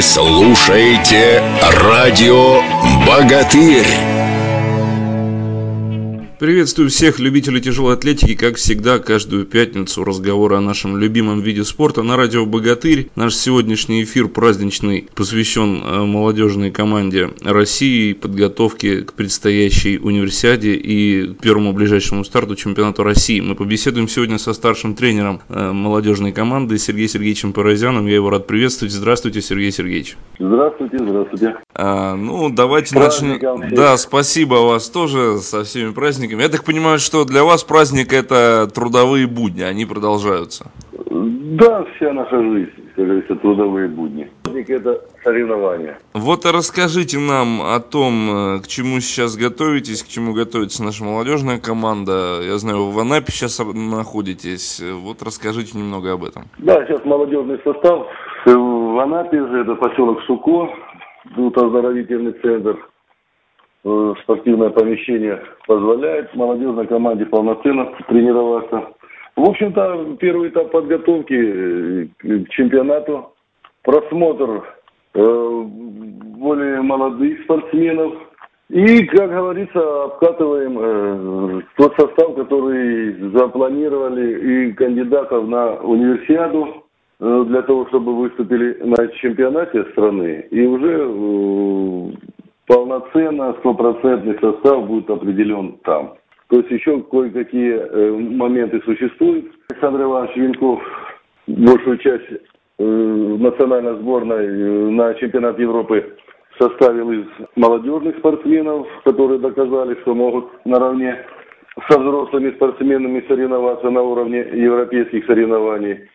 Слушаете 0.00 1.42
радио 1.82 2.60
«Богатырь». 3.06 4.13
Приветствую 6.44 6.90
всех 6.90 7.20
любителей 7.20 7.58
тяжелой 7.58 7.94
атлетики, 7.94 8.34
как 8.34 8.56
всегда, 8.56 8.98
каждую 8.98 9.46
пятницу 9.46 10.04
разговоры 10.04 10.56
о 10.56 10.60
нашем 10.60 10.98
любимом 10.98 11.40
виде 11.40 11.64
спорта 11.64 12.02
на 12.02 12.18
радио 12.18 12.44
«Богатырь». 12.44 13.08
Наш 13.16 13.34
сегодняшний 13.34 14.02
эфир 14.02 14.28
праздничный 14.28 15.08
посвящен 15.14 15.82
э, 15.82 16.04
молодежной 16.04 16.70
команде 16.70 17.30
России, 17.42 18.12
подготовке 18.12 19.00
к 19.00 19.14
предстоящей 19.14 19.96
универсиаде 19.96 20.74
и 20.74 21.32
первому 21.32 21.72
ближайшему 21.72 22.24
старту 22.24 22.56
чемпионату 22.56 23.04
России. 23.04 23.40
Мы 23.40 23.54
побеседуем 23.54 24.06
сегодня 24.06 24.36
со 24.36 24.52
старшим 24.52 24.94
тренером 24.94 25.40
э, 25.48 25.72
молодежной 25.72 26.32
команды 26.32 26.76
Сергеем 26.76 27.08
Сергеевичем 27.08 27.54
Паразяном. 27.54 28.06
Я 28.06 28.16
его 28.16 28.28
рад 28.28 28.46
приветствовать. 28.46 28.92
Здравствуйте, 28.92 29.40
Сергей 29.40 29.72
Сергеевич. 29.72 30.18
Здравствуйте, 30.38 30.98
здравствуйте. 30.98 31.56
А, 31.74 32.14
ну, 32.14 32.50
давайте 32.50 32.98
начнем. 32.98 33.74
Да, 33.74 33.96
спасибо 33.96 34.56
вас 34.56 34.90
тоже 34.90 35.38
со 35.38 35.64
всеми 35.64 35.92
праздниками 35.92 36.33
праздниками. 36.34 36.42
Я 36.42 36.48
так 36.48 36.64
понимаю, 36.64 36.98
что 36.98 37.24
для 37.24 37.44
вас 37.44 37.64
праздник 37.64 38.12
это 38.12 38.68
трудовые 38.74 39.26
будни, 39.26 39.62
они 39.62 39.86
продолжаются. 39.86 40.66
Да, 41.10 41.84
вся 41.96 42.12
наша 42.12 42.42
жизнь, 42.42 42.70
как 42.96 43.04
говорится, 43.04 43.36
трудовые 43.36 43.88
будни. 43.88 44.28
Праздник 44.42 44.70
это 44.70 45.00
соревнования. 45.22 45.98
Вот 46.14 46.44
расскажите 46.46 47.18
нам 47.18 47.62
о 47.62 47.78
том, 47.80 48.56
э, 48.56 48.60
к 48.60 48.66
чему 48.66 49.00
сейчас 49.00 49.36
готовитесь, 49.36 50.02
к 50.02 50.08
чему 50.08 50.34
готовится 50.34 50.82
наша 50.82 51.04
молодежная 51.04 51.58
команда. 51.58 52.40
Я 52.42 52.58
знаю, 52.58 52.84
вы 52.84 52.92
в 52.92 52.98
Анапе 52.98 53.32
сейчас 53.32 53.60
находитесь. 53.60 54.82
Вот 54.82 55.22
расскажите 55.22 55.78
немного 55.78 56.12
об 56.12 56.24
этом. 56.24 56.44
Да, 56.58 56.84
сейчас 56.86 57.04
молодежный 57.04 57.58
состав 57.64 58.06
в 58.46 59.02
Анапе, 59.02 59.38
это 59.38 59.74
поселок 59.76 60.20
Суко, 60.26 60.68
тут 61.34 61.56
оздоровительный 61.56 62.32
центр. 62.42 62.76
Э, 63.86 64.14
спортивное 64.22 64.70
помещение 64.70 65.42
позволяет 65.66 66.34
молодежной 66.34 66.86
команде 66.86 67.26
полноценно 67.26 67.92
тренироваться. 68.08 68.94
В 69.36 69.46
общем-то, 69.46 70.16
первый 70.18 70.48
этап 70.48 70.70
подготовки 70.70 71.34
э, 71.34 72.06
к 72.18 72.48
чемпионату, 72.50 73.32
просмотр 73.82 74.64
э, 75.12 75.62
более 75.64 76.80
молодых 76.80 77.42
спортсменов. 77.42 78.14
И, 78.70 79.04
как 79.04 79.28
говорится, 79.28 80.04
обкатываем 80.04 81.62
тот 81.76 81.94
состав, 82.00 82.34
который 82.34 83.30
запланировали 83.32 84.70
и 84.70 84.72
кандидатов 84.72 85.46
на 85.46 85.74
универсиаду 85.74 86.82
для 87.20 87.60
того, 87.62 87.86
чтобы 87.88 88.16
выступили 88.16 88.78
на 88.82 89.06
чемпионате 89.20 89.84
страны. 89.92 90.46
И 90.50 90.62
уже 90.62 92.16
полноценно 92.66 93.54
стопроцентный 93.60 94.38
состав 94.40 94.86
будет 94.86 95.10
определен 95.10 95.78
там. 95.84 96.14
То 96.48 96.58
есть 96.58 96.70
еще 96.70 97.02
кое-какие 97.02 97.72
э, 97.74 98.10
моменты 98.12 98.80
существуют. 98.84 99.46
Александр 99.70 100.02
Иванович 100.02 100.36
Винков 100.36 100.80
большую 101.46 101.98
часть 101.98 102.30
э, 102.78 102.84
национальной 102.84 103.96
сборной 104.00 104.46
э, 104.46 104.90
на 104.90 105.14
чемпионат 105.14 105.58
Европы 105.58 106.16
составил 106.58 107.10
из 107.10 107.26
молодежных 107.56 108.18
спортсменов, 108.18 108.86
которые 109.04 109.40
доказали, 109.40 109.98
что 110.02 110.14
могут 110.14 110.46
наравне 110.64 111.18
со 111.88 111.98
взрослыми 111.98 112.52
спортсменами 112.52 113.24
соревноваться 113.26 113.90
на 113.90 114.02
уровне 114.02 114.38
европейских 114.38 115.26
соревнований. 115.26 116.08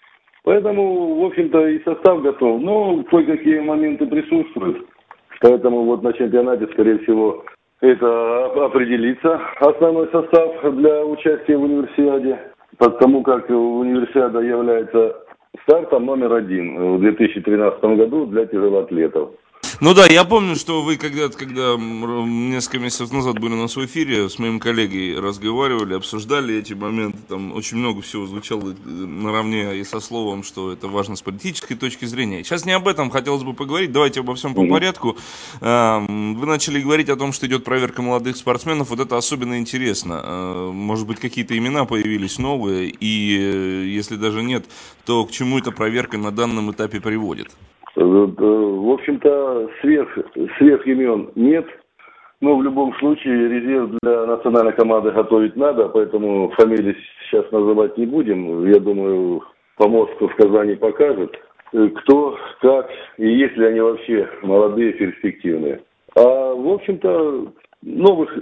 Поэтому, 0.44 1.16
в 1.22 1.26
общем-то, 1.26 1.68
и 1.68 1.84
состав 1.84 2.22
готов. 2.22 2.62
Но 2.62 3.04
кое-какие 3.04 3.60
моменты 3.60 4.06
присутствуют. 4.06 4.88
Поэтому 5.42 5.84
вот 5.84 6.04
на 6.04 6.14
чемпионате, 6.14 6.68
скорее 6.74 7.00
всего, 7.00 7.44
это 7.82 8.46
определится 8.66 9.40
основной 9.60 10.10
состав 10.12 10.76
для 10.76 11.06
участия 11.06 11.58
в 11.58 11.64
универсиаде, 11.64 12.40
потому 12.78 13.24
как 13.24 13.50
универсиада 13.50 14.40
является 14.40 15.16
стартом 15.64 16.06
номер 16.06 16.34
один 16.34 16.98
в 16.98 17.00
2013 17.00 17.82
году 17.82 18.26
для 18.26 18.46
тяжелоатлетов. 18.46 19.32
Ну 19.82 19.94
да, 19.94 20.06
я 20.08 20.26
помню, 20.26 20.56
что 20.56 20.82
вы 20.82 20.98
когда-то, 20.98 21.38
когда 21.38 21.78
несколько 21.78 22.80
месяцев 22.80 23.14
назад 23.14 23.40
были 23.40 23.54
на 23.54 23.70
своем 23.70 23.88
эфире, 23.88 24.28
с 24.28 24.38
моим 24.38 24.60
коллегой 24.60 25.18
разговаривали, 25.18 25.94
обсуждали 25.94 26.58
эти 26.58 26.74
моменты, 26.74 27.20
там 27.30 27.54
очень 27.54 27.78
много 27.78 28.02
всего 28.02 28.26
звучало 28.26 28.72
э, 28.72 28.76
наравне 28.86 29.78
и 29.78 29.86
со 29.86 30.02
словом, 30.02 30.44
что 30.44 30.74
это 30.74 30.90
важно 30.90 31.16
с 31.16 31.22
политической 31.22 31.76
точки 31.76 32.04
зрения. 32.04 32.44
Сейчас 32.44 32.66
не 32.66 32.74
об 32.74 32.90
этом 32.90 33.10
хотелось 33.10 33.44
бы 33.44 33.54
поговорить, 33.54 33.94
давайте 33.94 34.20
обо 34.20 34.36
всем 34.36 34.54
по 34.54 34.66
порядку. 34.68 35.16
Вы 35.62 36.46
начали 36.46 36.82
говорить 36.82 37.08
о 37.08 37.16
том, 37.16 37.32
что 37.32 37.48
идет 37.48 37.64
проверка 37.64 38.02
молодых 38.02 38.36
спортсменов, 38.36 38.90
вот 38.90 39.00
это 39.00 39.16
особенно 39.16 39.60
интересно. 39.60 40.22
Э, 40.22 40.72
может 40.74 41.08
быть, 41.08 41.22
какие-то 41.22 41.58
имена 41.58 41.86
появились 41.86 42.38
новые, 42.38 42.90
и 42.90 43.38
э, 43.40 43.86
если 43.86 44.18
даже 44.18 44.44
нет, 44.44 44.66
то 45.06 45.24
к 45.24 45.32
чему 45.32 45.60
эта 45.60 45.72
проверка 45.72 46.18
на 46.18 46.32
данном 46.32 46.70
этапе 46.70 47.00
приводит? 47.00 47.48
Общем-то, 49.00 49.70
сверх, 49.80 50.10
сверх 50.58 50.86
имен 50.86 51.30
нет. 51.36 51.66
Но 52.42 52.56
в 52.58 52.64
любом 52.64 52.94
случае 52.96 53.50
резерв 53.50 53.92
для 54.02 54.26
национальной 54.26 54.74
команды 54.74 55.12
готовить 55.12 55.56
надо, 55.56 55.90
поэтому 55.90 56.50
фамилии 56.52 56.96
сейчас 57.26 57.50
называть 57.52 57.98
не 57.98 58.06
будем. 58.06 58.66
Я 58.66 58.80
думаю, 58.80 59.44
помощник 59.78 60.32
в 60.32 60.36
Казани 60.36 60.76
покажет, 60.76 61.38
э, 61.74 61.88
кто, 61.88 62.38
как 62.62 62.90
и 63.18 63.28
есть 63.28 63.58
ли 63.58 63.66
они 63.68 63.82
вообще 63.82 64.30
молодые, 64.42 64.94
перспективные. 64.94 65.82
А 66.16 66.54
в 66.54 66.68
общем-то, 66.70 67.54
новых, 67.82 68.38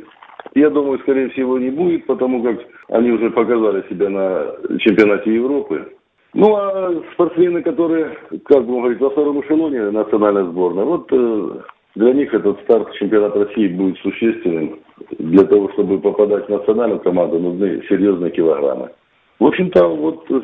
я 0.56 0.70
думаю, 0.70 1.00
скорее 1.00 1.30
всего, 1.30 1.58
не 1.58 1.70
будет, 1.70 2.06
потому 2.06 2.44
как 2.44 2.60
они 2.90 3.12
уже 3.12 3.30
показали 3.32 3.84
себя 3.90 4.10
на 4.10 4.80
чемпионате 4.80 5.34
Европы. 5.34 5.97
Ну, 6.34 6.56
а 6.56 6.94
спортсмены, 7.14 7.64
которые, 7.64 8.18
как 8.46 8.66
бы 8.66 8.80
говорить, 8.80 9.00
во 9.00 9.10
втором 9.10 9.42
эшелоне 9.42 9.92
национальной 9.92 10.44
сборной, 10.44 10.86
вот 10.86 11.08
э, 11.12 11.62
для 11.96 12.14
них 12.14 12.34
этот 12.34 12.60
старт 12.62 12.94
чемпионата 12.94 13.46
России 13.46 13.68
будет 13.70 13.98
существенным. 14.00 14.80
Для 15.18 15.46
того, 15.46 15.70
чтобы 15.74 16.00
попадать 16.00 16.46
в 16.46 16.50
национальную 16.50 17.00
команду, 17.00 17.40
нужны 17.40 17.82
серьезные 17.90 18.32
килограммы. 18.32 18.90
В 19.40 19.46
общем-то, 19.46 19.88
вот 19.88 20.30
э, 20.30 20.42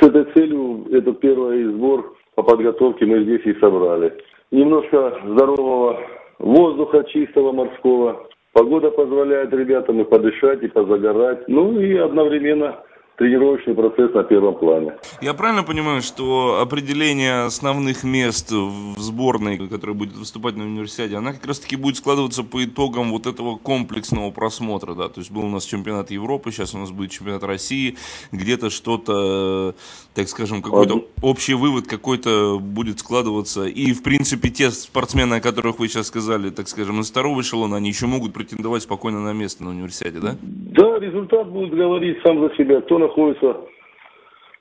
с 0.00 0.06
этой 0.06 0.24
целью 0.32 0.86
этот 0.90 1.20
первый 1.20 1.64
сбор 1.64 2.16
по 2.34 2.42
подготовке 2.42 3.06
мы 3.06 3.22
здесь 3.22 3.44
и 3.44 3.54
собрали. 3.60 4.12
Немножко 4.50 5.20
здорового 5.26 6.00
воздуха 6.38 7.04
чистого 7.04 7.52
морского. 7.52 8.26
Погода 8.52 8.90
позволяет 8.90 9.52
ребятам 9.52 10.00
и 10.00 10.04
подышать, 10.04 10.62
и 10.62 10.68
позагорать. 10.68 11.46
Ну 11.48 11.78
и 11.78 11.96
одновременно 11.96 12.76
тренировочный 13.16 13.74
процесс 13.74 14.12
на 14.14 14.22
первом 14.22 14.56
плане. 14.56 14.94
Я 15.20 15.34
правильно 15.34 15.62
понимаю, 15.62 16.02
что 16.02 16.60
определение 16.60 17.44
основных 17.44 18.04
мест 18.04 18.52
в 18.52 18.98
сборной, 18.98 19.58
которая 19.58 19.96
будет 19.96 20.16
выступать 20.16 20.56
на 20.56 20.64
универсиаде, 20.64 21.16
она 21.16 21.32
как 21.32 21.46
раз-таки 21.46 21.76
будет 21.76 21.96
складываться 21.96 22.42
по 22.42 22.62
итогам 22.64 23.10
вот 23.10 23.26
этого 23.26 23.56
комплексного 23.56 24.30
просмотра, 24.30 24.94
да, 24.94 25.08
то 25.08 25.20
есть 25.20 25.30
был 25.30 25.44
у 25.44 25.48
нас 25.48 25.64
чемпионат 25.64 26.10
Европы, 26.10 26.50
сейчас 26.52 26.74
у 26.74 26.78
нас 26.78 26.90
будет 26.90 27.10
чемпионат 27.10 27.42
России, 27.44 27.96
где-то 28.32 28.70
что-то, 28.70 29.74
так 30.14 30.28
скажем, 30.28 30.62
какой-то 30.62 31.06
общий 31.22 31.54
вывод 31.54 31.86
какой-то 31.86 32.58
будет 32.60 33.00
складываться, 33.00 33.64
и, 33.64 33.92
в 33.92 34.02
принципе, 34.02 34.50
те 34.50 34.70
спортсмены, 34.70 35.36
о 35.36 35.40
которых 35.40 35.78
вы 35.78 35.88
сейчас 35.88 36.08
сказали, 36.08 36.50
так 36.50 36.68
скажем, 36.68 37.00
из 37.00 37.10
второго 37.10 37.40
эшелона, 37.40 37.76
они 37.76 37.88
еще 37.88 38.06
могут 38.06 38.34
претендовать 38.34 38.82
спокойно 38.82 39.20
на 39.20 39.32
место 39.32 39.64
на 39.64 39.70
универсиаде, 39.70 40.18
да? 40.18 40.36
Да, 40.42 40.85
результат 41.26 41.48
будет 41.48 41.74
говорить 41.74 42.18
сам 42.24 42.40
за 42.40 42.54
себя. 42.56 42.80
Кто 42.82 42.98
находится 42.98 43.56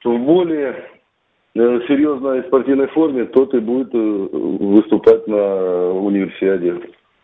в 0.03 0.17
более 0.19 0.85
э, 1.55 1.79
серьезной 1.87 2.43
спортивной 2.43 2.87
форме, 2.87 3.25
тот 3.25 3.53
и 3.53 3.59
будет 3.59 3.93
э, 3.93 3.97
выступать 3.97 5.27
на 5.27 5.91
универсиаде. 5.91 6.79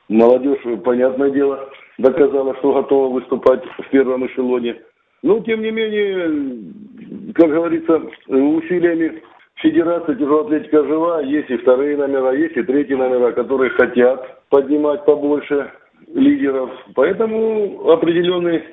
Молодежь, 0.09 0.59
понятное 0.83 1.29
дело, 1.31 1.69
доказала, 1.97 2.55
что 2.57 2.73
готова 2.73 3.13
выступать 3.13 3.63
в 3.77 3.89
первом 3.89 4.25
эшелоне. 4.27 4.77
Но, 5.23 5.39
тем 5.39 5.61
не 5.61 5.71
менее, 5.71 7.33
как 7.33 7.49
говорится, 7.49 8.01
усилиями 8.27 9.21
Федерации 9.55 10.15
тяжелоатлетика 10.15 10.83
жива, 10.83 11.21
есть 11.21 11.49
и 11.51 11.57
вторые 11.57 11.95
номера, 11.95 12.33
есть 12.33 12.57
и 12.57 12.63
третьи 12.63 12.95
номера, 12.95 13.31
которые 13.31 13.69
хотят 13.71 14.49
поднимать 14.49 15.05
побольше 15.05 15.71
лидеров. 16.13 16.71
Поэтому 16.95 17.91
определенный 17.91 18.63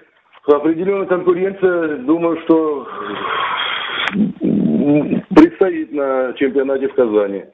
определенная 0.46 1.06
конкуренция, 1.06 1.98
думаю, 1.98 2.40
что 2.42 2.86
предстоит 5.34 5.92
на 5.92 6.32
чемпионате 6.34 6.88
в 6.88 6.94
Казани. 6.94 7.44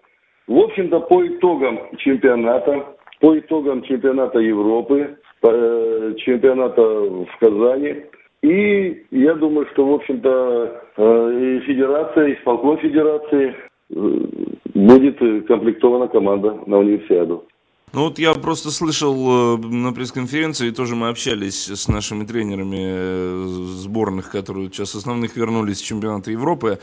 В 0.47 0.59
общем-то, 0.59 1.01
по 1.01 1.27
итогам 1.27 1.79
чемпионата, 1.99 2.85
по 3.21 3.39
итогам 3.39 3.83
чемпионата 3.83 4.39
Европы, 4.39 5.17
э, 5.43 6.15
чемпионата 6.19 6.83
в 6.83 7.29
Казани, 7.41 8.05
и 8.43 9.07
я 9.11 9.35
думаю, 9.35 9.67
что, 9.73 9.87
в 9.87 9.95
общем-то, 9.95 10.83
э, 10.97 11.41
и 11.41 11.61
федерация, 11.61 12.27
и 12.27 12.35
исполком 12.35 12.79
федерации 12.79 13.55
будет 14.75 15.19
комплектована 15.47 16.09
команда 16.09 16.59
на 16.67 16.79
универсиаду. 16.79 17.45
Ну 17.95 18.03
вот 18.03 18.19
я 18.19 18.35
просто 18.35 18.73
слышал 18.73 19.57
на 19.57 19.93
пресс-конференции, 19.93 20.71
тоже 20.71 20.97
мы 20.97 21.09
общались 21.11 21.69
с 21.69 21.87
нашими 21.87 22.25
тренерами 22.25 23.77
сборных, 23.77 24.33
которые 24.33 24.69
сейчас 24.69 24.97
основных 24.97 25.37
вернулись 25.37 25.79
с 25.79 25.83
чемпионата 25.83 26.33
Европы. 26.33 26.81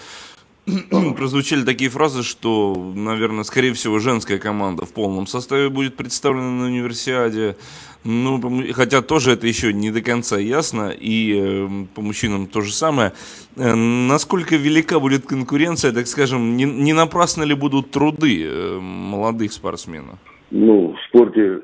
прозвучали 1.18 1.64
такие 1.64 1.90
фразы, 1.90 2.24
что, 2.24 2.94
наверное, 2.96 3.44
скорее 3.44 3.74
всего, 3.74 4.00
женская 4.00 4.38
команда 4.38 4.86
в 4.86 4.94
полном 4.94 5.28
составе 5.28 5.70
будет 5.70 5.98
представлена 5.98 6.50
на 6.50 6.66
универсиаде. 6.66 7.58
Ну, 8.04 8.64
хотя 8.74 9.02
тоже 9.02 9.34
это 9.34 9.48
еще 9.48 9.74
не 9.74 9.92
до 9.92 10.02
конца 10.02 10.38
ясно, 10.38 10.90
и 10.90 11.36
э, 11.36 11.86
по 11.94 12.02
мужчинам 12.02 12.48
то 12.48 12.62
же 12.62 12.74
самое. 12.74 13.14
Э, 13.58 13.76
насколько 13.76 14.56
велика 14.56 15.00
будет 15.00 15.26
конкуренция, 15.26 15.92
так 15.92 16.08
скажем, 16.08 16.58
не, 16.58 16.64
не 16.64 16.94
напрасно 16.94 17.44
ли 17.44 17.54
будут 17.54 17.92
труды 17.92 18.44
э, 18.44 18.80
молодых 18.80 19.54
спортсменов? 19.54 20.18
Ну, 20.52 20.96
спорте 21.32 21.62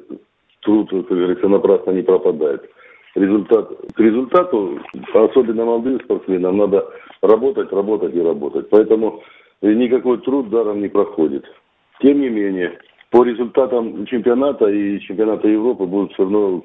труд, 0.62 0.90
как 0.90 1.18
говорится, 1.18 1.48
напрасно 1.48 1.92
не 1.92 2.02
пропадает. 2.02 2.70
Результат, 3.16 3.70
к 3.94 4.00
результату, 4.00 4.80
особенно 5.14 5.66
молодым 5.66 6.00
спортсменам, 6.02 6.58
надо 6.58 6.88
работать, 7.22 7.72
работать 7.72 8.16
и 8.16 8.22
работать. 8.22 8.70
Поэтому 8.70 9.24
никакой 9.62 10.20
труд 10.20 10.50
даром 10.50 10.82
не 10.82 10.88
проходит. 10.88 11.46
Тем 12.02 12.22
не 12.22 12.30
менее, 12.30 12.78
по 13.10 13.24
результатам 13.24 14.06
чемпионата 14.06 14.68
и 14.68 15.00
чемпионата 15.00 15.48
Европы 15.48 15.86
будет 15.86 16.12
все 16.14 16.24
равно 16.24 16.64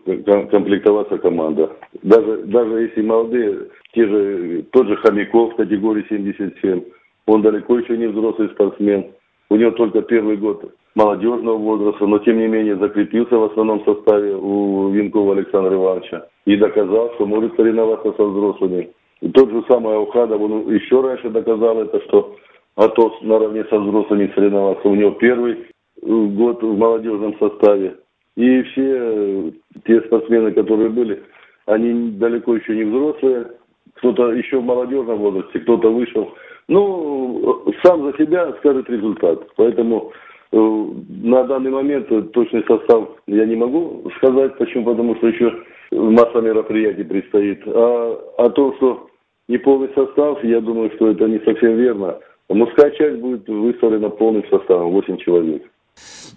комплектоваться 0.51 1.17
команда. 1.19 1.71
Даже, 2.03 2.43
даже 2.45 2.83
если 2.83 3.01
молодые, 3.01 3.69
те 3.95 4.07
же, 4.07 4.65
тот 4.73 4.89
же 4.89 4.97
Хомяков 4.97 5.55
в 5.55 5.57
категории 5.57 6.05
77, 6.09 6.83
он 7.27 7.41
далеко 7.41 7.79
еще 7.79 7.97
не 7.97 8.09
взрослый 8.09 8.51
спортсмен. 8.51 9.07
У 9.49 9.57
него 9.57 9.71
только 9.71 10.03
первый 10.03 10.37
год 10.37 10.71
молодежного 10.95 11.57
возраста, 11.57 12.07
но 12.07 12.19
тем 12.19 12.39
не 12.39 12.49
менее 12.49 12.77
закрепился 12.77 13.37
в 13.37 13.45
основном 13.45 13.85
составе 13.85 14.35
у 14.35 14.91
Винкова 14.91 15.35
Александра 15.35 15.75
Ивановича 15.75 16.27
и 16.45 16.57
доказал, 16.57 17.13
что 17.15 17.27
может 17.27 17.57
соревноваться 17.57 18.13
со 18.13 18.25
взрослыми. 18.25 18.91
И 19.21 19.29
тот 19.31 19.51
же 19.51 19.65
самый 19.69 19.95
Аухадов, 19.95 20.41
он 20.41 20.75
еще 20.75 21.01
раньше 21.01 21.31
доказал 21.31 21.81
это, 21.81 22.01
что 22.09 22.35
Атос 22.75 23.13
наравне 23.23 23.65
со 23.65 23.79
взрослыми 23.79 24.33
соревновался. 24.35 24.89
У 24.89 24.95
него 24.95 25.13
первый 25.13 25.53
э, 25.53 25.57
год 26.03 26.63
в 26.63 26.77
молодежном 26.77 27.39
составе. 27.39 27.97
И 28.37 28.63
все 28.63 28.97
э, 28.99 29.51
те 29.87 30.01
спортсмены, 30.03 30.53
которые 30.53 30.89
были, 30.89 31.23
они 31.67 32.13
далеко 32.13 32.57
еще 32.57 32.75
не 32.75 32.85
взрослые. 32.85 33.47
Кто-то 33.95 34.33
еще 34.33 34.59
в 34.59 34.65
молодежном 34.65 35.19
возрасте, 35.19 35.61
кто-то 35.61 35.93
вышел. 35.93 36.33
Ну, 36.69 37.63
сам 37.85 38.03
за 38.05 38.17
себя 38.17 38.53
скажет 38.59 38.89
результат. 38.89 39.47
Поэтому 39.57 40.11
э, 40.11 40.32
на 40.53 41.45
данный 41.45 41.71
момент 41.71 42.09
точный 42.33 42.65
состав 42.67 43.09
я 43.27 43.47
не 43.47 43.57
могу 43.57 44.11
сказать. 44.19 44.57
Почему? 44.59 44.85
Потому 44.85 45.17
что 45.17 45.29
еще 45.29 45.53
масса 45.91 46.41
мероприятий 46.41 47.05
предстоит. 47.05 47.63
А, 47.67 48.35
а 48.39 48.51
то, 48.51 48.75
что 48.77 49.09
не 49.49 49.59
полный 49.59 49.89
состав, 49.95 50.43
я 50.45 50.61
думаю, 50.61 50.91
что 50.97 51.11
это 51.11 51.27
не 51.27 51.39
совсем 51.41 51.77
верно. 51.77 52.19
Мужская 52.49 52.91
часть 52.93 53.19
будет 53.19 53.49
выставлена 53.49 54.11
полным 54.11 54.45
составом, 54.51 54.93
8 54.93 55.17
человек. 55.19 55.63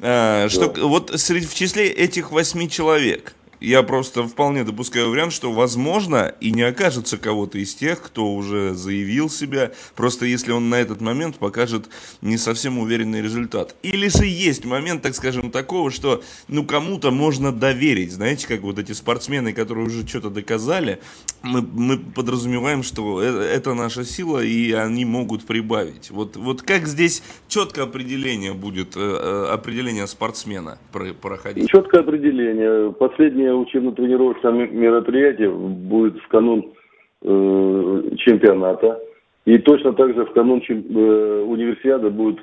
А, 0.01 0.47
что. 0.49 0.71
Вот 0.87 1.09
среди, 1.09 1.45
в 1.45 1.53
числе 1.53 1.89
этих 1.89 2.31
8 2.31 2.67
человек, 2.69 3.33
я 3.59 3.83
просто 3.83 4.27
вполне 4.27 4.63
допускаю 4.63 5.09
вариант, 5.09 5.33
что 5.33 5.51
возможно 5.51 6.33
и 6.39 6.51
не 6.51 6.63
окажется 6.63 7.17
кого-то 7.17 7.57
из 7.57 7.75
тех, 7.75 8.01
кто 8.01 8.33
уже 8.33 8.73
заявил 8.73 9.29
себя, 9.29 9.71
просто 9.95 10.25
если 10.25 10.51
он 10.51 10.69
на 10.69 10.75
этот 10.75 11.01
момент 11.01 11.37
покажет 11.37 11.89
не 12.21 12.37
совсем 12.37 12.77
уверенный 12.79 13.21
результат. 13.21 13.75
Или 13.83 14.07
же 14.09 14.25
есть 14.25 14.65
момент, 14.65 15.01
так 15.01 15.15
скажем, 15.15 15.51
такого, 15.51 15.91
что 15.91 16.23
ну 16.47 16.65
кому-то 16.65 17.11
можно 17.11 17.51
доверить, 17.51 18.11
знаете, 18.11 18.47
как 18.47 18.61
вот 18.61 18.79
эти 18.79 18.91
спортсмены, 18.91 19.53
которые 19.53 19.87
уже 19.87 20.07
что-то 20.07 20.29
доказали, 20.29 20.99
мы, 21.43 21.61
мы 21.61 21.97
подразумеваем, 21.97 22.83
что 22.83 23.21
это, 23.21 23.41
это 23.41 23.73
наша 23.73 24.03
сила 24.03 24.43
и 24.43 24.71
они 24.71 25.05
могут 25.05 25.45
прибавить. 25.45 26.11
Вот, 26.11 26.35
вот 26.35 26.61
как 26.61 26.87
здесь 26.87 27.23
четкое 27.47 27.85
определение 27.85 28.53
будет, 28.53 28.95
э, 28.95 28.99
э, 28.99 29.53
определение 29.53 30.07
спортсмена 30.07 30.77
проходить? 31.21 31.69
Четкое 31.69 32.01
определение. 32.01 32.91
Последнее 32.91 33.44
Последнее 33.45 33.61
учебно-тренировочное 33.61 34.67
мероприятие 34.67 35.51
будет 35.51 36.17
в 36.17 36.27
канун 36.29 36.73
э, 37.21 38.01
чемпионата. 38.17 38.99
И 39.45 39.59
точно 39.59 39.93
так 39.93 40.15
же 40.15 40.25
в 40.25 40.33
канун 40.33 40.61
чем, 40.61 40.79
э, 40.79 41.41
универсиады 41.43 42.09
будет 42.09 42.39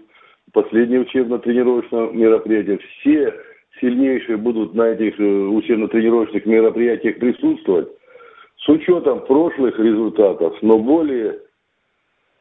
последнее 0.52 1.00
учебно-тренировочное 1.00 2.12
мероприятие. 2.12 2.78
Все 2.78 3.34
сильнейшие 3.80 4.36
будут 4.36 4.74
на 4.74 4.90
этих 4.90 5.18
э, 5.18 5.24
учебно-тренировочных 5.24 6.46
мероприятиях 6.46 7.18
присутствовать 7.18 7.88
с 8.58 8.68
учетом 8.68 9.26
прошлых 9.26 9.76
результатов, 9.80 10.54
но 10.62 10.78
более 10.78 11.40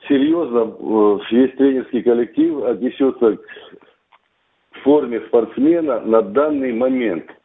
серьезно 0.07 0.71
э, 0.79 1.17
весь 1.31 1.55
тренерский 1.55 2.03
коллектив 2.03 2.63
отнесется 2.63 3.37
к 3.37 4.77
форме 4.83 5.19
спортсмена 5.21 6.01
на 6.01 6.21
данный 6.21 6.73
момент– 6.73 7.25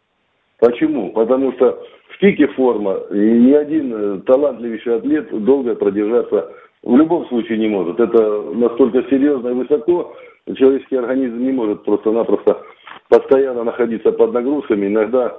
Почему? 0.59 1.13
Потому 1.13 1.53
что 1.53 1.83
в 2.09 2.19
пике 2.19 2.47
форма 2.49 3.01
ни 3.11 3.53
один 3.53 3.93
э, 3.95 4.21
талантливейший 4.21 4.97
атлет 4.97 5.45
долго 5.45 5.75
продержаться 5.75 6.53
в 6.83 6.97
любом 6.97 7.27
случае 7.27 7.59
не 7.59 7.69
может. 7.69 7.99
Это 7.99 8.43
настолько 8.55 9.03
серьезно 9.11 9.49
и 9.49 9.55
высоко, 9.55 10.15
человеческий 10.55 10.97
организм 10.97 11.39
не 11.39 11.53
может 11.53 11.85
просто-напросто 11.85 12.63
постоянно 13.09 13.65
находиться 13.65 14.13
под 14.13 14.33
нагрузками. 14.33 14.87
Иногда 14.87 15.37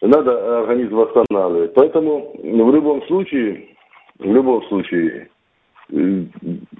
надо 0.00 0.60
организм 0.60 0.96
восстанавливать. 0.96 1.74
Поэтому 1.74 2.34
в 2.38 2.74
любом 2.74 3.02
случае, 3.06 3.68
в 4.18 4.32
любом 4.32 4.62
случае, 4.68 5.28
э, 5.90 6.24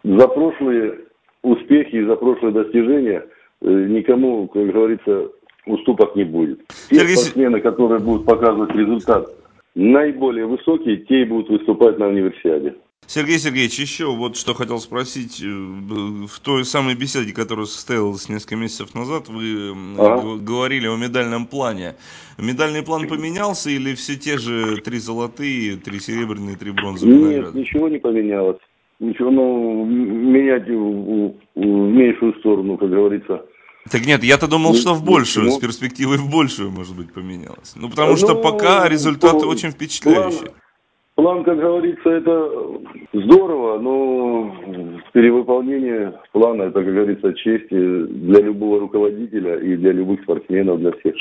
за 0.05 0.29
прошлые 0.29 1.01
успехи 1.43 1.97
и 1.97 2.05
за 2.05 2.17
прошлые 2.17 2.53
достижения 2.53 3.27
э, 3.61 3.69
никому, 3.69 4.49
как 4.49 4.67
говорится, 4.67 5.31
уступок 5.67 6.17
не 6.17 6.25
будет. 6.25 6.67
Те 6.89 6.97
Сергей... 6.97 7.17
спортсмены, 7.17 7.61
которые 7.61 8.01
будут 8.01 8.27
показывать 8.27 8.71
результат 8.71 9.29
наиболее 9.75 10.47
высокий, 10.47 10.99
те 11.09 11.23
и 11.23 11.25
будут 11.25 11.49
выступать 11.49 11.99
на 11.99 12.09
универсиаде. 12.09 12.75
Сергей 13.07 13.39
Сергеевич, 13.39 13.79
еще 13.79 14.07
вот 14.07 14.37
что 14.37 14.55
хотел 14.55 14.79
спросить. 14.79 15.43
Э, 15.43 15.47
в 15.47 16.41
той 16.41 16.65
самой 16.65 16.95
беседе, 16.95 17.35
которая 17.35 17.67
состоялась 17.67 18.29
несколько 18.29 18.57
месяцев 18.57 18.95
назад, 18.95 19.29
вы 19.29 19.75
ага. 19.99 20.37
говорили 20.39 20.87
о 20.87 20.97
медальном 20.97 21.47
плане. 21.47 21.97
Медальный 22.39 22.83
план 22.83 23.07
поменялся 23.07 23.69
или 23.69 23.95
все 23.95 24.17
те 24.17 24.39
же 24.39 24.79
три 24.79 24.99
золотые, 24.99 25.77
три 25.77 26.01
серебряные, 26.01 26.57
три 26.57 26.71
бронзовые 26.71 27.19
Нет, 27.19 27.37
награды? 27.37 27.59
ничего 27.59 27.89
не 27.89 27.99
поменялось. 27.99 28.59
Ничего, 29.01 29.31
ну, 29.31 29.85
менять 29.85 30.67
в, 30.69 31.35
в 31.57 31.67
меньшую 31.67 32.33
сторону, 32.39 32.79
как 32.79 32.89
говорится, 32.89 33.45
так 33.91 34.07
нет, 34.07 34.25
я-то 34.25 34.49
думал, 34.49 34.71
ну, 34.71 34.77
что 34.77 34.95
в 34.95 35.05
большую, 35.05 35.47
ну, 35.47 35.53
с 35.53 35.59
перспективой 35.59 36.17
в 36.17 36.31
большую, 36.31 36.71
может 36.71 36.97
быть, 36.97 37.13
поменялось. 37.13 37.75
Ну, 37.77 37.91
потому 37.91 38.13
ну, 38.13 38.17
что 38.17 38.35
пока 38.35 38.89
результаты 38.89 39.41
план, 39.41 39.49
очень 39.49 39.71
впечатляющие. 39.71 40.53
План, 41.17 41.45
как 41.45 41.59
говорится, 41.59 42.11
это 42.11 42.51
здорово, 43.13 43.79
но 43.79 44.57
перевыполнение 45.13 46.15
плана, 46.33 46.65
это, 46.65 46.83
как 46.83 46.93
говорится, 46.93 47.35
честь 47.35 47.69
для 47.69 48.41
любого 48.41 48.81
руководителя 48.81 49.57
и 49.59 49.77
для 49.77 49.93
любых 49.93 50.23
спортсменов, 50.23 50.81
для 50.81 50.93
всех. 50.93 51.15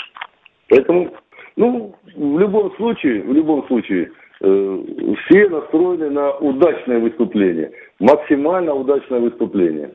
Поэтому, 0.69 1.13
ну, 1.57 1.95
в 2.15 2.39
любом 2.39 2.75
случае, 2.77 3.21
в 3.23 3.33
любом 3.33 3.67
случае, 3.67 4.09
э, 4.41 4.83
все 5.25 5.49
настроены 5.49 6.09
на 6.09 6.31
удачное 6.37 6.99
выступление, 6.99 7.71
максимально 7.99 8.73
удачное 8.73 9.19
выступление. 9.19 9.91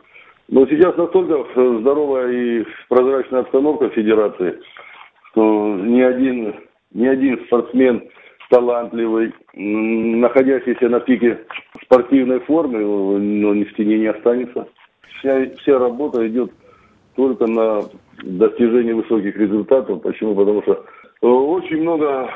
Но 0.48 0.66
сейчас 0.66 0.96
настолько 0.96 1.44
здоровая 1.80 2.32
и 2.32 2.64
прозрачная 2.88 3.40
обстановка 3.40 3.90
Федерации, 3.90 4.58
что 5.30 5.76
ни 5.76 6.00
один, 6.00 6.54
ни 6.94 7.06
один 7.06 7.44
спортсмен 7.46 8.08
талантливый, 8.48 9.34
находящийся 9.54 10.88
на 10.88 11.00
пике 11.00 11.38
спортивной 11.82 12.40
формы, 12.40 12.82
он 12.82 13.64
в 13.64 13.74
тени 13.74 13.98
не 13.98 14.06
останется. 14.06 14.68
Вся, 15.18 15.50
вся 15.58 15.78
работа 15.78 16.26
идет 16.26 16.50
только 17.14 17.46
на 17.46 17.82
достижение 18.22 18.94
высоких 18.94 19.36
результатов. 19.36 20.00
Почему? 20.00 20.34
Потому 20.34 20.62
что 20.62 20.84
очень 21.20 21.82
много 21.82 22.30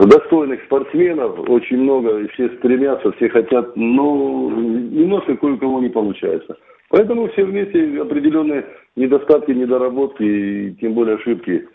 достойных 0.00 0.64
спортсменов, 0.64 1.38
очень 1.48 1.78
много, 1.78 2.26
все 2.28 2.48
стремятся, 2.56 3.12
все 3.12 3.28
хотят, 3.28 3.76
но 3.76 4.50
немножко 4.50 5.36
кое-кого 5.36 5.80
не 5.80 5.90
получается. 5.90 6.56
Поэтому 6.88 7.28
все 7.30 7.44
вместе 7.44 8.00
определенные 8.00 8.66
недостатки, 8.94 9.50
недоработки 9.50 10.22
и 10.22 10.74
тем 10.80 10.94
более 10.94 11.16
ошибки, 11.16 11.68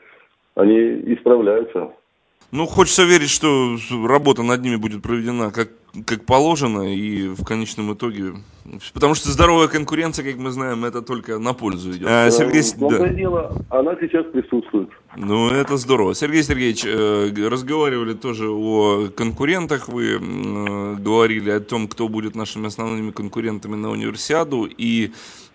они 0.55 0.77
исправляются. 1.13 1.91
Ну, 2.51 2.65
хочется 2.65 3.03
верить, 3.03 3.29
что 3.29 3.77
работа 4.07 4.43
над 4.43 4.61
ними 4.61 4.75
будет 4.75 5.01
проведена 5.01 5.51
как 5.51 5.69
как 6.05 6.25
положено, 6.25 6.93
и 6.93 7.27
в 7.27 7.43
конечном 7.43 7.93
итоге... 7.93 8.33
Потому 8.93 9.15
что 9.15 9.29
здоровая 9.29 9.67
конкуренция, 9.67 10.23
как 10.25 10.37
мы 10.37 10.51
знаем, 10.51 10.85
это 10.85 11.01
только 11.01 11.39
на 11.39 11.53
пользу 11.53 11.91
идет. 11.91 12.07
А, 12.09 12.29
Сергей... 12.29 12.61
В 12.61 12.89
да. 12.89 13.07
дело, 13.09 13.55
она 13.69 13.95
сейчас 13.99 14.25
присутствует. 14.27 14.89
Ну, 15.15 15.49
это 15.49 15.77
здорово. 15.77 16.15
Сергей 16.15 16.43
Сергеевич, 16.43 16.85
э, 16.85 17.47
разговаривали 17.47 18.13
тоже 18.13 18.49
о 18.49 19.09
конкурентах, 19.15 19.87
вы 19.89 20.13
э, 20.13 20.95
говорили 20.95 21.49
о 21.49 21.59
том, 21.59 21.87
кто 21.87 22.07
будет 22.07 22.35
нашими 22.35 22.67
основными 22.67 23.11
конкурентами 23.11 23.75
на 23.75 23.89
универсиаду, 23.89 24.65
и 24.65 25.11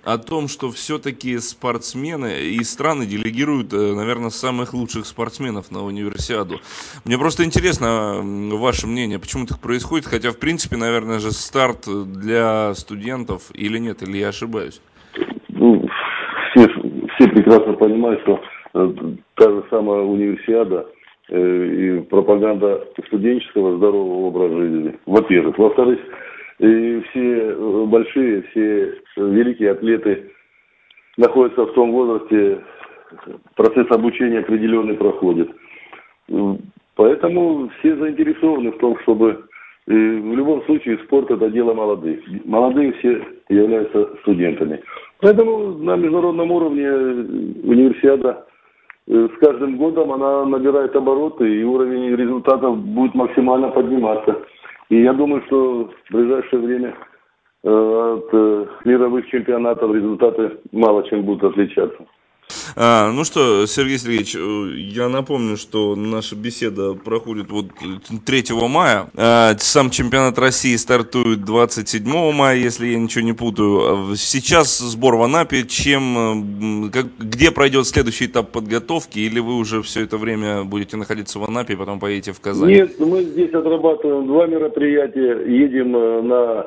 о 0.06 0.18
том, 0.18 0.46
что 0.46 0.70
все-таки 0.70 1.36
спортсмены 1.40 2.40
и 2.42 2.62
страны 2.62 3.06
делегируют, 3.06 3.72
э, 3.72 3.92
наверное, 3.92 4.30
самых 4.30 4.72
лучших 4.72 5.04
спортсменов 5.04 5.72
на 5.72 5.82
универсиаду. 5.82 6.60
Мне 7.04 7.18
просто 7.18 7.42
интересно 7.42 8.20
ваше 8.22 8.86
мнение, 8.86 9.18
почему 9.18 9.46
так 9.46 9.58
происходит, 9.58 10.06
хотя, 10.06 10.30
в 10.30 10.36
принципе, 10.36 10.76
наверное 10.76 11.18
же, 11.18 11.32
старт 11.32 11.88
для 11.88 12.72
студентов 12.76 12.95
или 13.54 13.78
нет, 13.78 14.02
или 14.02 14.18
я 14.18 14.28
ошибаюсь? 14.28 14.80
Ну, 15.48 15.86
все, 16.50 16.68
все 16.68 17.28
прекрасно 17.28 17.74
понимают, 17.74 18.20
что 18.22 18.40
э, 18.74 18.92
та 19.34 19.50
же 19.50 19.64
самая 19.70 20.00
универсиада 20.00 20.86
э, 21.28 21.66
и 21.66 22.00
пропаганда 22.02 22.86
студенческого 23.06 23.76
здорового 23.76 24.26
образа 24.26 24.56
жизни, 24.56 24.98
во-первых. 25.06 25.58
Во-вторых, 25.58 25.98
и 26.58 27.02
все 27.10 27.36
э, 27.50 27.84
большие, 27.86 28.42
все 28.50 28.94
великие 29.16 29.72
атлеты 29.72 30.30
находятся 31.16 31.64
в 31.64 31.72
том 31.72 31.92
возрасте, 31.92 32.60
процесс 33.54 33.86
обучения 33.90 34.40
определенный 34.40 34.94
проходит. 34.94 35.50
Поэтому 36.96 37.70
все 37.78 37.96
заинтересованы 37.96 38.72
в 38.72 38.78
том, 38.78 38.98
чтобы 39.02 39.45
и 39.86 39.92
в 39.92 40.34
любом 40.34 40.64
случае 40.64 40.98
спорт 41.04 41.30
это 41.30 41.48
дело 41.48 41.72
молодых. 41.72 42.18
Молодые 42.44 42.92
все 42.94 43.24
являются 43.48 44.16
студентами. 44.22 44.82
Поэтому 45.20 45.78
на 45.78 45.94
международном 45.94 46.50
уровне 46.50 46.90
универсиада 46.90 48.46
э, 49.06 49.28
с 49.32 49.38
каждым 49.38 49.76
годом 49.76 50.12
она 50.12 50.44
набирает 50.44 50.96
обороты 50.96 51.48
и 51.48 51.62
уровень 51.62 52.16
результатов 52.16 52.78
будет 52.78 53.14
максимально 53.14 53.68
подниматься. 53.68 54.36
И 54.88 55.02
я 55.02 55.12
думаю, 55.12 55.42
что 55.46 55.90
в 56.08 56.12
ближайшее 56.12 56.62
время 56.62 56.94
э, 57.62 57.68
от 57.68 58.28
э, 58.32 58.66
мировых 58.84 59.28
чемпионатов 59.28 59.94
результаты 59.94 60.58
мало 60.72 61.08
чем 61.08 61.22
будут 61.22 61.44
отличаться. 61.44 62.04
А, 62.76 63.10
ну 63.10 63.24
что, 63.24 63.66
Сергей 63.66 63.98
Сергеевич, 63.98 64.36
э, 64.36 64.78
я 64.78 65.08
напомню, 65.08 65.56
что 65.56 65.96
наша 65.96 66.36
беседа 66.36 66.94
проходит 66.94 67.50
вот 67.50 67.66
3 68.24 68.44
мая. 68.68 69.06
А, 69.16 69.54
сам 69.58 69.90
чемпионат 69.90 70.38
России 70.38 70.76
стартует 70.76 71.44
27 71.44 72.32
мая, 72.32 72.56
если 72.56 72.88
я 72.88 72.98
ничего 72.98 73.24
не 73.24 73.32
путаю. 73.32 74.14
Сейчас 74.16 74.78
сбор 74.78 75.16
в 75.16 75.22
Анапе. 75.22 75.64
Чем, 75.64 76.90
как, 76.92 77.06
где 77.18 77.50
пройдет 77.50 77.86
следующий 77.86 78.26
этап 78.26 78.50
подготовки? 78.50 79.18
Или 79.18 79.40
вы 79.40 79.56
уже 79.56 79.82
все 79.82 80.04
это 80.04 80.16
время 80.18 80.64
будете 80.64 80.96
находиться 80.96 81.38
в 81.38 81.44
Анапе 81.44 81.74
и 81.74 81.76
потом 81.76 81.98
поедете 81.98 82.32
в 82.32 82.40
Казань? 82.40 82.68
Нет, 82.68 82.98
мы 82.98 83.22
здесь 83.22 83.52
отрабатываем 83.54 84.26
два 84.26 84.46
мероприятия. 84.46 85.44
Едем 85.46 85.96
э, 85.96 86.22
на 86.22 86.66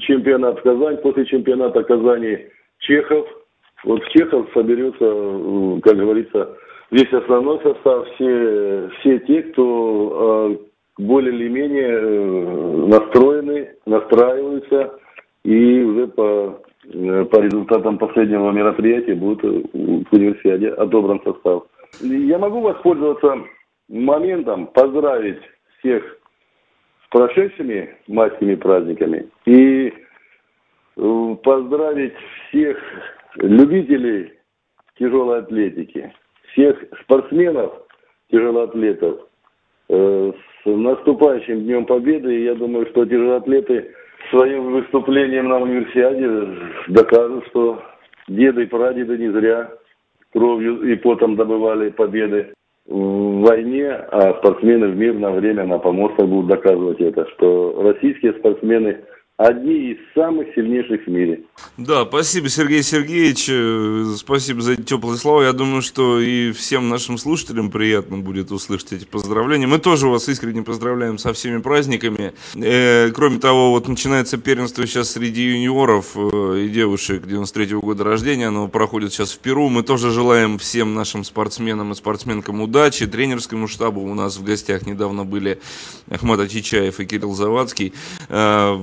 чемпионат 0.00 0.60
в 0.60 0.62
Казань. 0.62 0.98
После 0.98 1.26
чемпионата 1.26 1.82
Казани 1.82 2.38
Чехов– 2.78 3.26
вот 3.84 4.02
Чехов 4.08 4.48
соберется, 4.54 5.80
как 5.82 5.96
говорится, 5.96 6.56
весь 6.90 7.12
основной 7.12 7.60
состав, 7.62 8.06
все, 8.14 8.90
все 9.00 9.18
те, 9.20 9.42
кто 9.42 10.12
а, 10.12 10.68
более 10.98 11.32
или 11.32 11.48
менее 11.48 11.90
э, 11.90 12.86
настроены, 12.88 13.70
настраиваются, 13.86 14.98
и 15.44 15.80
уже 15.82 16.08
по, 16.08 16.60
э, 16.92 17.24
по 17.24 17.40
результатам 17.40 17.98
последнего 17.98 18.50
мероприятия 18.50 19.14
будет 19.14 19.44
э, 19.44 19.48
в 19.48 20.12
универсиаде 20.12 20.70
отобран 20.70 21.20
состав. 21.22 21.64
Я 22.00 22.38
могу 22.38 22.60
воспользоваться 22.60 23.36
моментом, 23.88 24.66
поздравить 24.66 25.40
всех 25.78 26.02
с 27.04 27.08
прошедшими 27.10 27.96
майскими 28.08 28.56
праздниками 28.56 29.28
и 29.46 29.94
поздравить 30.96 32.14
всех 32.48 32.76
любителей 33.36 34.32
тяжелой 34.98 35.40
атлетики, 35.40 36.12
всех 36.52 36.76
спортсменов, 37.02 37.72
тяжелоатлетов 38.30 39.20
э, 39.88 40.32
с 40.62 40.66
наступающим 40.66 41.62
Днем 41.62 41.86
Победы. 41.86 42.36
И 42.36 42.44
я 42.44 42.54
думаю, 42.54 42.86
что 42.86 43.04
тяжелоатлеты 43.04 43.94
своим 44.30 44.72
выступлением 44.72 45.48
на 45.48 45.58
универсиаде 45.58 46.58
докажут, 46.88 47.46
что 47.48 47.82
деды 48.26 48.64
и 48.64 48.66
прадеды 48.66 49.16
не 49.16 49.30
зря 49.30 49.70
кровью 50.32 50.82
и 50.82 50.96
потом 50.96 51.36
добывали 51.36 51.90
победы 51.90 52.52
в 52.86 53.42
войне, 53.42 53.90
а 53.92 54.34
спортсмены 54.38 54.88
в 54.88 54.96
мирное 54.96 55.32
время 55.32 55.64
на 55.64 55.78
помостах 55.78 56.26
будут 56.26 56.48
доказывать 56.48 57.00
это, 57.00 57.26
что 57.30 57.82
российские 57.82 58.32
спортсмены– 58.34 59.00
одни 59.38 59.92
из 59.92 59.98
самых 60.14 60.48
сильнейших 60.54 61.06
в 61.06 61.08
мире. 61.08 61.42
Да, 61.76 62.04
спасибо, 62.04 62.48
Сергей 62.48 62.82
Сергеевич. 62.82 63.48
Э, 63.48 64.14
спасибо 64.16 64.62
за 64.62 64.72
эти 64.72 64.82
теплые 64.82 65.16
слова. 65.16 65.42
Я 65.42 65.52
думаю, 65.52 65.80
что 65.80 66.18
и 66.18 66.50
всем 66.50 66.88
нашим 66.88 67.18
слушателям 67.18 67.70
приятно 67.70 68.18
будет 68.18 68.50
услышать 68.50 68.92
эти 68.94 69.04
поздравления. 69.04 69.68
Мы 69.68 69.78
тоже 69.78 70.08
вас 70.08 70.28
искренне 70.28 70.62
поздравляем 70.62 71.18
со 71.18 71.32
всеми 71.32 71.58
праздниками. 71.58 72.32
Э, 72.56 73.10
кроме 73.12 73.38
того, 73.38 73.70
вот 73.70 73.86
начинается 73.86 74.38
первенство 74.38 74.84
сейчас 74.88 75.12
среди 75.12 75.42
юниоров 75.42 76.16
э, 76.16 76.64
и 76.64 76.68
девушек 76.68 77.24
93-го 77.24 77.80
года 77.80 78.02
рождения. 78.02 78.48
Оно 78.48 78.66
проходит 78.66 79.12
сейчас 79.12 79.30
в 79.30 79.38
Перу. 79.38 79.68
Мы 79.68 79.84
тоже 79.84 80.10
желаем 80.10 80.58
всем 80.58 80.94
нашим 80.94 81.22
спортсменам 81.22 81.92
и 81.92 81.94
спортсменкам 81.94 82.60
удачи. 82.60 83.06
Тренерскому 83.06 83.68
штабу 83.68 84.00
у 84.00 84.14
нас 84.14 84.36
в 84.36 84.42
гостях 84.42 84.84
недавно 84.84 85.24
были 85.24 85.60
Ахмат 86.10 86.40
Ачичаев 86.40 86.98
и 86.98 87.06
Кирилл 87.06 87.34
Завадский. 87.34 87.92
Э, 88.28 88.76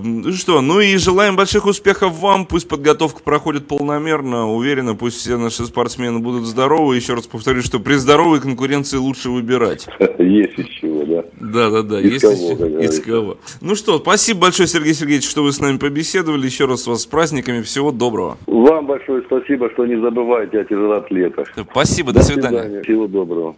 что, 0.45 0.61
ну 0.61 0.79
и 0.79 0.95
желаем 0.97 1.35
больших 1.35 1.65
успехов 1.65 2.19
вам. 2.19 2.45
Пусть 2.45 2.69
подготовка 2.69 3.23
проходит 3.23 3.67
полномерно, 3.67 4.53
уверенно. 4.53 4.93
Пусть 4.93 5.17
все 5.17 5.37
наши 5.37 5.65
спортсмены 5.65 6.19
будут 6.19 6.43
здоровы. 6.43 6.95
Еще 6.95 7.15
раз 7.15 7.25
повторю, 7.25 7.63
что 7.63 7.79
при 7.79 7.95
здоровой 7.95 8.39
конкуренции 8.39 8.97
лучше 8.97 9.31
выбирать. 9.31 9.87
Есть 10.19 10.59
из 10.59 10.67
чего, 10.67 11.03
да. 11.03 11.23
Да, 11.41 11.71
да, 11.71 11.81
да. 11.81 11.99
Из 11.99 12.11
есть 12.11 12.21
кого, 12.21 12.77
из, 12.77 12.99
из 12.99 13.03
кого. 13.03 13.37
Ну 13.59 13.73
что, 13.73 13.97
спасибо 13.97 14.41
большое, 14.41 14.67
Сергей 14.67 14.93
Сергеевич, 14.93 15.27
что 15.27 15.41
вы 15.41 15.51
с 15.51 15.59
нами 15.59 15.79
побеседовали. 15.79 16.45
Еще 16.45 16.65
раз 16.65 16.85
вас 16.85 17.01
с 17.01 17.05
праздниками. 17.07 17.63
Всего 17.63 17.91
доброго. 17.91 18.37
Вам 18.45 18.85
большое 18.85 19.23
спасибо, 19.23 19.71
что 19.71 19.87
не 19.87 19.99
забывайте 19.99 20.59
о 20.59 20.63
тяжелоатлетах. 20.63 21.47
Спасибо, 21.71 22.11
до, 22.11 22.19
до 22.19 22.23
свидания. 22.23 22.61
свидания. 22.61 22.83
Всего 22.83 23.07
доброго. 23.07 23.55